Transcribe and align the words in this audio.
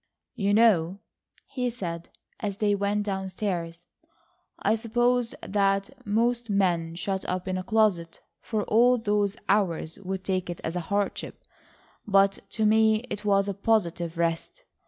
"You 0.33 0.55
know," 0.55 0.97
he 1.45 1.69
said, 1.69 2.09
as 2.39 2.57
they 2.57 2.73
went 2.73 3.03
down 3.03 3.29
stairs, 3.29 3.85
"I 4.57 4.73
suppose 4.73 5.35
that 5.47 5.91
most 6.07 6.49
men 6.49 6.95
shut 6.95 7.23
up 7.25 7.47
in 7.47 7.55
a 7.55 7.61
closet 7.63 8.19
for 8.39 8.63
all 8.63 8.97
those 8.97 9.37
hours 9.47 9.99
would 9.99 10.23
take 10.23 10.49
it 10.49 10.59
as 10.63 10.75
a 10.75 10.79
hardship, 10.89 11.43
but, 12.07 12.39
to 12.49 12.65
me 12.65 13.05
it 13.11 13.25
was 13.25 13.47
a 13.47 13.53
positive 13.53 14.17
rest. 14.17 14.63